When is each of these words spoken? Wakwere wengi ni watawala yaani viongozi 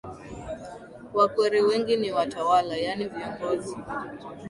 Wakwere 1.13 1.61
wengi 1.61 1.97
ni 1.97 2.11
watawala 2.11 2.75
yaani 2.77 3.05
viongozi 3.07 3.75